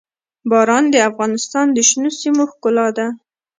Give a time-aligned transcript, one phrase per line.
[0.49, 3.07] باران د افغانستان د شنو سیمو ښکلا ده.